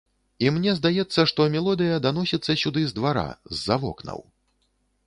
[0.45, 4.19] І мне здаецца, што мелодыя даносіцца сюды з двара, з-за вокнаў.